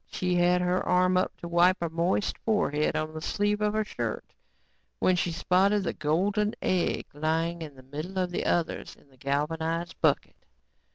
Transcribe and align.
She 0.09 0.33
had 0.33 0.61
her 0.61 0.83
arm 0.83 1.15
up 1.15 1.37
to 1.41 1.47
wipe 1.47 1.77
her 1.79 1.87
moist 1.87 2.35
forehead 2.39 2.95
on 2.95 3.13
the 3.13 3.21
sleeve 3.21 3.61
of 3.61 3.75
her 3.75 3.83
shirt 3.85 4.25
when 4.97 5.15
she 5.15 5.31
spotted 5.31 5.83
the 5.83 5.93
golden 5.93 6.55
egg 6.59 7.05
lying 7.13 7.61
in 7.61 7.75
the 7.75 7.83
middle 7.83 8.17
of 8.17 8.31
the 8.31 8.47
others 8.47 8.95
in 8.95 9.09
the 9.09 9.17
galvanized 9.17 10.01
bucket. 10.01 10.47